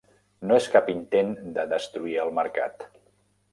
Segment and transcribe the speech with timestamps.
[0.51, 1.29] No és cap intent
[1.59, 2.89] de destruir el mercat.